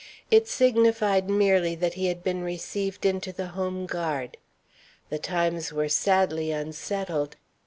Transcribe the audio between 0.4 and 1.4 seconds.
signified